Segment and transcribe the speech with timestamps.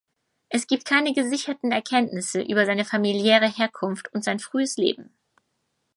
[0.49, 5.13] Es gibt keine gesicherten Erkenntnisse über seine familiäre Herkunft und sein frühes Leben.